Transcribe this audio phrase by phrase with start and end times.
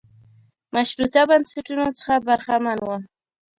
[0.73, 2.89] مشروطه بنسټونو څخه برخمن و.